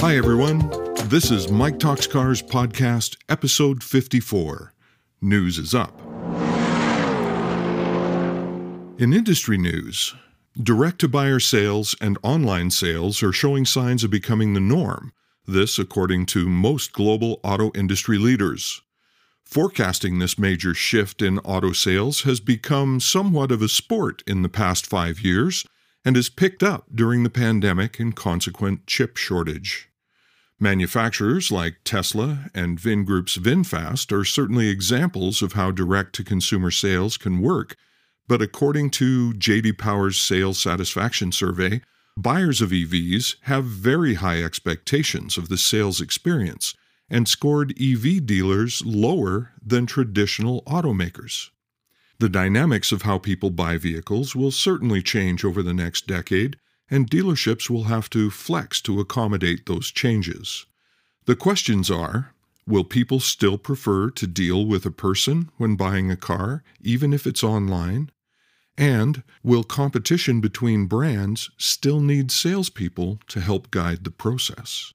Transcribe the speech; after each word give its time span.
Hi, 0.00 0.16
everyone. 0.16 0.60
This 1.06 1.32
is 1.32 1.50
Mike 1.50 1.80
Talks 1.80 2.06
Cars 2.06 2.40
Podcast, 2.40 3.16
episode 3.28 3.82
54. 3.82 4.72
News 5.20 5.58
is 5.58 5.74
up. 5.74 6.00
In 9.00 9.12
industry 9.12 9.58
news, 9.58 10.14
direct 10.62 11.00
to 11.00 11.08
buyer 11.08 11.40
sales 11.40 11.96
and 12.00 12.16
online 12.22 12.70
sales 12.70 13.24
are 13.24 13.32
showing 13.32 13.64
signs 13.64 14.04
of 14.04 14.12
becoming 14.12 14.54
the 14.54 14.60
norm. 14.60 15.12
This, 15.48 15.80
according 15.80 16.26
to 16.26 16.48
most 16.48 16.92
global 16.92 17.40
auto 17.42 17.72
industry 17.74 18.18
leaders. 18.18 18.82
Forecasting 19.44 20.20
this 20.20 20.38
major 20.38 20.74
shift 20.74 21.22
in 21.22 21.40
auto 21.40 21.72
sales 21.72 22.22
has 22.22 22.38
become 22.38 23.00
somewhat 23.00 23.50
of 23.50 23.62
a 23.62 23.68
sport 23.68 24.22
in 24.28 24.42
the 24.42 24.48
past 24.48 24.86
five 24.86 25.18
years 25.18 25.66
and 26.04 26.14
has 26.14 26.28
picked 26.28 26.62
up 26.62 26.86
during 26.94 27.24
the 27.24 27.30
pandemic 27.30 27.98
and 27.98 28.14
consequent 28.14 28.86
chip 28.86 29.16
shortage. 29.16 29.87
Manufacturers 30.60 31.52
like 31.52 31.76
Tesla 31.84 32.50
and 32.52 32.80
Vingroup's 32.80 33.36
VinFast 33.36 34.10
are 34.10 34.24
certainly 34.24 34.68
examples 34.68 35.40
of 35.40 35.52
how 35.52 35.70
direct 35.70 36.16
to 36.16 36.24
consumer 36.24 36.72
sales 36.72 37.16
can 37.16 37.40
work, 37.40 37.76
but 38.26 38.42
according 38.42 38.90
to 38.90 39.34
JD 39.34 39.78
Power's 39.78 40.18
sales 40.18 40.60
satisfaction 40.60 41.30
survey, 41.30 41.80
buyers 42.16 42.60
of 42.60 42.70
EVs 42.70 43.36
have 43.42 43.66
very 43.66 44.14
high 44.14 44.42
expectations 44.42 45.38
of 45.38 45.48
the 45.48 45.56
sales 45.56 46.00
experience 46.00 46.74
and 47.08 47.28
scored 47.28 47.80
EV 47.80 48.26
dealers 48.26 48.82
lower 48.84 49.52
than 49.64 49.86
traditional 49.86 50.62
automakers. 50.64 51.50
The 52.18 52.28
dynamics 52.28 52.90
of 52.90 53.02
how 53.02 53.18
people 53.18 53.50
buy 53.50 53.78
vehicles 53.78 54.34
will 54.34 54.50
certainly 54.50 55.02
change 55.02 55.44
over 55.44 55.62
the 55.62 55.72
next 55.72 56.08
decade, 56.08 56.56
and 56.90 57.10
dealerships 57.10 57.68
will 57.68 57.84
have 57.84 58.08
to 58.10 58.30
flex 58.30 58.80
to 58.82 59.00
accommodate 59.00 59.66
those 59.66 59.90
changes. 59.90 60.66
The 61.26 61.36
questions 61.36 61.90
are 61.90 62.32
Will 62.66 62.84
people 62.84 63.18
still 63.18 63.56
prefer 63.56 64.10
to 64.10 64.26
deal 64.26 64.66
with 64.66 64.84
a 64.84 64.90
person 64.90 65.50
when 65.56 65.74
buying 65.74 66.10
a 66.10 66.16
car, 66.16 66.62
even 66.82 67.14
if 67.14 67.26
it's 67.26 67.42
online? 67.42 68.10
And 68.76 69.22
will 69.42 69.64
competition 69.64 70.42
between 70.42 70.84
brands 70.84 71.50
still 71.56 72.00
need 72.00 72.30
salespeople 72.30 73.20
to 73.28 73.40
help 73.40 73.70
guide 73.70 74.04
the 74.04 74.10
process? 74.10 74.92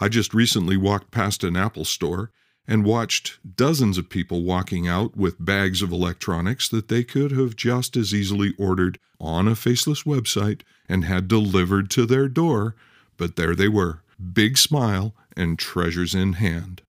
I 0.00 0.08
just 0.08 0.34
recently 0.34 0.76
walked 0.76 1.12
past 1.12 1.44
an 1.44 1.56
Apple 1.56 1.84
store 1.84 2.32
and 2.66 2.84
watched 2.84 3.38
dozens 3.56 3.98
of 3.98 4.08
people 4.08 4.42
walking 4.42 4.86
out 4.86 5.16
with 5.16 5.44
bags 5.44 5.82
of 5.82 5.90
electronics 5.92 6.68
that 6.68 6.88
they 6.88 7.02
could 7.02 7.32
have 7.32 7.56
just 7.56 7.96
as 7.96 8.14
easily 8.14 8.54
ordered 8.58 8.98
on 9.20 9.48
a 9.48 9.56
faceless 9.56 10.04
website 10.04 10.62
and 10.88 11.04
had 11.04 11.28
delivered 11.28 11.90
to 11.90 12.06
their 12.06 12.28
door, 12.28 12.74
but 13.16 13.36
there 13.36 13.54
they 13.54 13.68
were, 13.68 14.02
big 14.32 14.56
smile 14.56 15.14
and 15.36 15.58
treasures 15.58 16.14
in 16.14 16.34
hand. 16.34 16.82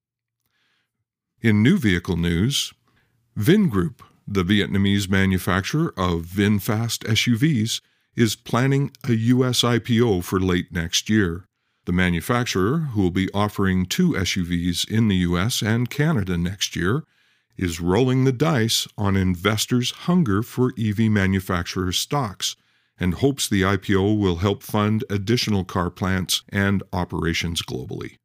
In 1.41 1.63
new 1.63 1.77
vehicle 1.77 2.17
news, 2.17 2.73
Vingroup, 3.37 3.99
the 4.27 4.43
Vietnamese 4.43 5.09
manufacturer 5.09 5.93
of 5.97 6.25
VinFast 6.25 7.03
SUVs, 7.05 7.81
is 8.15 8.35
planning 8.35 8.91
a 9.07 9.13
U.S. 9.13 9.61
IPO 9.61 10.23
for 10.23 10.39
late 10.39 10.71
next 10.71 11.09
year. 11.09 11.45
The 11.85 11.91
manufacturer, 11.91 12.79
who 12.93 13.01
will 13.01 13.11
be 13.11 13.31
offering 13.33 13.85
two 13.85 14.11
SUVs 14.11 14.89
in 14.89 15.09
the 15.09 15.17
US 15.17 15.61
and 15.61 15.89
Canada 15.89 16.37
next 16.37 16.75
year, 16.75 17.03
is 17.57 17.81
rolling 17.81 18.23
the 18.23 18.31
dice 18.31 18.87
on 18.97 19.15
investors' 19.15 19.91
hunger 19.91 20.41
for 20.41 20.73
EV 20.79 20.99
manufacturer 21.11 21.91
stocks 21.91 22.55
and 22.99 23.15
hopes 23.15 23.47
the 23.47 23.63
IPO 23.63 24.17
will 24.17 24.37
help 24.37 24.63
fund 24.63 25.03
additional 25.09 25.63
car 25.63 25.89
plants 25.89 26.43
and 26.49 26.83
operations 26.93 27.61
globally. 27.61 28.17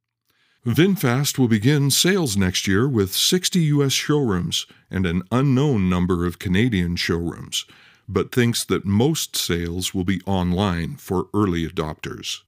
VinFast 0.67 1.39
will 1.39 1.48
begin 1.48 1.91
sales 1.91 2.36
next 2.36 2.68
year 2.68 2.89
with 2.89 3.14
60 3.14 3.58
U.S. 3.61 3.92
showrooms 3.92 4.67
and 4.91 5.07
an 5.07 5.23
unknown 5.33 5.89
number 5.89 6.27
of 6.27 6.39
Canadian 6.39 6.97
showrooms, 6.97 7.64
but 8.08 8.33
thinks 8.33 8.64
that 8.64 8.85
most 8.85 9.36
sales 9.36 9.95
will 9.95 10.05
be 10.05 10.20
online 10.27 10.97
for 10.97 11.29
early 11.33 11.67
adopters. 11.67 12.42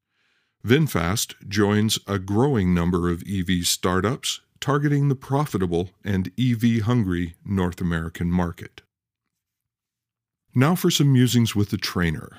VinFast 0.64 1.48
joins 1.48 1.98
a 2.06 2.18
growing 2.18 2.74
number 2.74 3.10
of 3.10 3.22
EV 3.26 3.66
startups 3.66 4.40
targeting 4.60 5.08
the 5.08 5.14
profitable 5.14 5.90
and 6.04 6.30
EV 6.38 6.82
hungry 6.82 7.34
North 7.44 7.80
American 7.80 8.30
market. 8.30 8.82
Now 10.54 10.74
for 10.74 10.90
some 10.90 11.12
musings 11.12 11.56
with 11.56 11.70
the 11.70 11.78
trainer. 11.78 12.36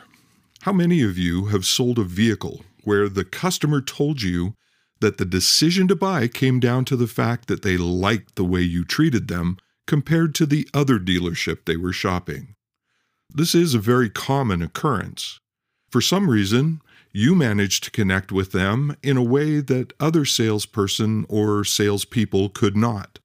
How 0.62 0.72
many 0.72 1.02
of 1.02 1.18
you 1.18 1.46
have 1.46 1.66
sold 1.66 1.98
a 1.98 2.04
vehicle 2.04 2.62
where 2.84 3.10
the 3.10 3.26
customer 3.26 3.82
told 3.82 4.22
you 4.22 4.54
that 5.00 5.18
the 5.18 5.26
decision 5.26 5.88
to 5.88 5.96
buy 5.96 6.28
came 6.28 6.60
down 6.60 6.86
to 6.86 6.96
the 6.96 7.08
fact 7.08 7.48
that 7.48 7.64
they 7.64 7.78
liked 7.78 8.36
the 8.36 8.46
way 8.46 8.62
you 8.62 8.86
treated 8.86 9.28
them 9.28 9.58
compared 9.88 10.36
to 10.36 10.46
the 10.46 10.70
other 10.76 11.00
dealership 11.00 11.66
they 11.66 11.76
were 11.76 11.94
shopping? 11.94 12.54
This 13.34 13.56
is 13.56 13.74
a 13.74 13.80
very 13.80 14.10
common 14.10 14.62
occurrence. 14.62 15.40
For 15.90 16.02
some 16.02 16.30
reason, 16.30 16.82
you 17.12 17.36
managed 17.36 17.84
to 17.84 17.92
connect 17.92 18.32
with 18.32 18.52
them 18.52 18.96
in 19.04 19.18
a 19.18 19.24
way 19.24 19.60
that 19.60 19.94
other 20.00 20.26
salesperson 20.26 21.26
or 21.30 21.64
salespeople 21.64 22.50
could 22.50 22.76
not. 22.76 23.20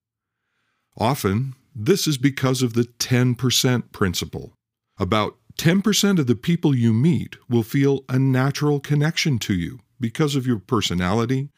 Often, 0.99 1.55
this 1.75 2.07
is 2.07 2.19
because 2.19 2.63
of 2.63 2.73
the 2.73 2.85
10% 2.85 3.93
principle. 3.93 4.55
About 4.99 5.37
10% 5.59 6.19
of 6.19 6.27
the 6.27 6.35
people 6.35 6.75
you 6.75 6.93
meet 6.93 7.37
will 7.49 7.63
feel 7.63 8.05
a 8.09 8.19
natural 8.19 8.81
connection 8.81 9.39
to 9.41 9.55
you 9.55 9.81
because 10.01 10.35
of 10.37 10.47
your 10.47 10.59
personality 10.59 11.51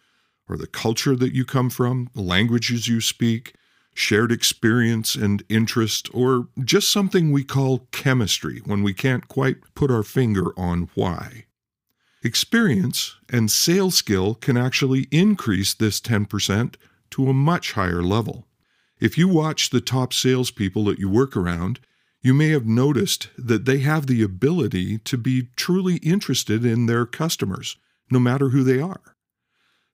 or 0.49 0.57
the 0.57 0.67
culture 0.67 1.17
that 1.17 1.35
you 1.35 1.45
come 1.45 1.71
from, 1.71 2.09
the 2.15 2.23
languages 2.23 2.89
you 2.89 3.01
speak, 3.01 3.55
shared 3.95 4.33
experience 4.33 5.15
and 5.15 5.43
interest, 5.49 6.09
or 6.15 6.49
just 6.65 6.91
something 6.91 7.33
we 7.33 7.45
call 7.45 7.89
chemistry 7.91 8.63
when 8.65 8.83
we 8.83 8.95
can't 8.95 9.29
quite 9.29 9.57
put 9.75 9.91
our 9.91 10.05
finger 10.05 10.53
on 10.59 10.89
why. 10.95 11.45
Experience 12.23 13.17
and 13.29 13.51
sales 13.51 13.95
skill 13.95 14.35
can 14.35 14.57
actually 14.57 15.07
increase 15.13 15.73
this 15.73 16.01
10% 16.01 16.75
to 17.11 17.29
a 17.29 17.35
much 17.35 17.73
higher 17.73 18.03
level. 18.03 18.47
If 19.01 19.17
you 19.17 19.29
watch 19.29 19.71
the 19.71 19.81
top 19.81 20.13
salespeople 20.13 20.85
that 20.87 20.99
you 20.99 21.09
work 21.09 21.37
around, 21.37 21.79
you 22.21 22.35
may 22.35 22.49
have 22.49 22.67
noticed 22.67 23.29
that 23.39 23.65
they 23.65 23.79
have 23.79 24.07
the 24.07 24.23
ability 24.23 24.99
to 24.99 25.17
be 25.17 25.49
truly 25.55 25.97
interested 25.99 26.65
in 26.65 26.87
their 26.87 27.07
customers, 27.07 27.77
no 28.11 28.19
matter 28.19 28.49
who 28.49 28.65
they 28.65 28.81
are. 28.81 29.15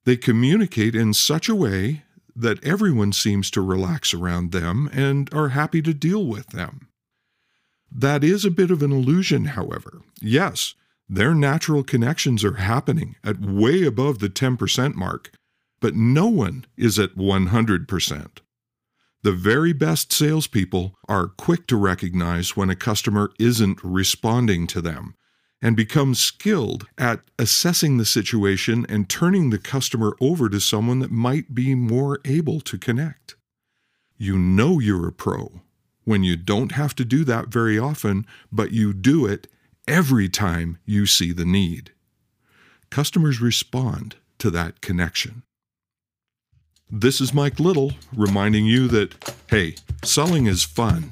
They 0.04 0.16
communicate 0.16 0.94
in 0.94 1.12
such 1.12 1.48
a 1.48 1.54
way 1.54 2.04
that 2.34 2.64
everyone 2.64 3.12
seems 3.12 3.50
to 3.50 3.60
relax 3.60 4.14
around 4.14 4.52
them 4.52 4.88
and 4.92 5.32
are 5.32 5.50
happy 5.50 5.82
to 5.82 5.92
deal 5.92 6.24
with 6.26 6.48
them. 6.48 6.88
That 7.92 8.24
is 8.24 8.44
a 8.44 8.50
bit 8.50 8.70
of 8.70 8.82
an 8.82 8.91
illusion, 8.91 9.44
however. 9.44 10.00
Yes, 10.20 10.74
their 11.16 11.34
natural 11.34 11.82
connections 11.82 12.44
are 12.44 12.54
happening 12.54 13.16
at 13.25 13.41
way 13.41 13.84
above 13.84 14.19
the 14.19 14.28
10% 14.28 14.94
mark, 14.94 15.32
but 15.80 15.94
no 15.94 16.26
one 16.26 16.64
is 16.76 16.98
at 16.98 17.16
100%. 17.16 18.38
The 19.22 19.32
very 19.32 19.72
best 19.72 20.12
salespeople 20.12 20.98
are 21.08 21.28
quick 21.28 21.66
to 21.69 21.76
recognize 21.76 22.56
when 22.56 22.69
a 22.69 22.76
customer 22.76 23.30
isn't 23.38 23.82
responding 23.82 24.66
to 24.69 24.82
them 24.82 25.14
and 25.62 25.76
become 25.76 26.14
skilled 26.14 26.86
at 26.98 27.20
assessing 27.38 27.97
the 27.97 28.04
situation 28.04 28.84
and 28.88 29.08
turning 29.08 29.48
the 29.48 29.58
customer 29.58 30.14
over 30.20 30.50
to 30.50 30.60
someone 30.60 30.98
that 30.98 31.10
might 31.10 31.54
be 31.54 31.74
more 31.74 32.20
able 32.26 32.60
to 32.60 32.76
connect. 32.76 33.34
You 34.19 34.36
know 34.36 34.78
you're 34.78 35.08
a 35.08 35.12
pro 35.12 35.62
when 36.04 36.22
you 36.22 36.36
don't 36.36 36.72
have 36.72 36.94
to 36.97 37.04
do 37.04 37.24
that 37.24 37.48
very 37.48 37.78
often, 37.78 38.26
but 38.53 38.72
you 38.72 38.92
do 38.92 39.24
it 39.24 39.47
every 39.87 40.28
time 40.28 40.78
you 40.84 41.07
see 41.07 41.33
the 41.33 41.45
need. 41.45 41.92
Customers 42.91 43.41
respond 43.41 44.16
to 44.39 44.51
that 44.51 44.81
connection. 44.81 45.42
This 46.91 47.21
is 47.21 47.34
Mike 47.34 47.59
Little 47.59 47.92
reminding 48.15 48.66
you 48.66 48.89
that, 48.89 49.34
hey, 49.48 49.75
selling 50.03 50.47
is 50.47 50.63
fun. 50.63 51.10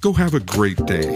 Go 0.00 0.14
have 0.14 0.34
a 0.34 0.40
great 0.40 0.84
day. 0.86 1.12